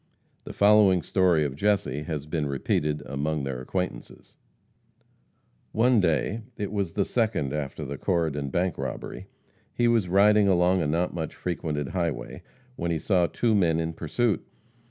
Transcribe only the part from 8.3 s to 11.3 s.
bank robbery he was riding along a not